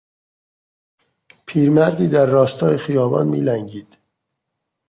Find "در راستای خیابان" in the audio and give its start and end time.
2.07-3.27